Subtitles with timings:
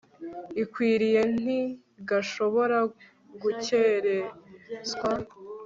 [0.61, 1.59] ikwiriye nti
[2.09, 2.77] gashobora
[3.41, 5.11] gukerenswa